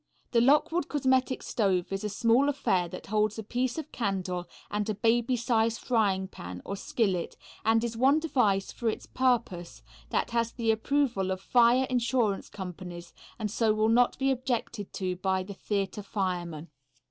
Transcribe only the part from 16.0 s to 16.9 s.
fireman.